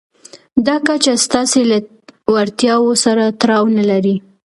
دا 0.65 0.75
کچه 0.87 1.13
ستاسې 1.25 1.61
له 1.71 1.77
وړتیاوو 2.33 2.91
سره 3.05 3.23
تړاو 3.41 3.65
نه 3.77 3.83
لري. 3.91 4.15